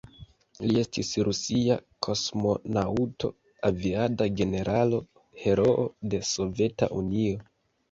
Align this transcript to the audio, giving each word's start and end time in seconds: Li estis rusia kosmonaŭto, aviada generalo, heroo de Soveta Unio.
Li 0.69 0.77
estis 0.83 1.11
rusia 1.27 1.77
kosmonaŭto, 2.07 3.31
aviada 3.71 4.29
generalo, 4.41 5.03
heroo 5.45 5.87
de 6.17 6.25
Soveta 6.33 6.93
Unio. 7.01 7.41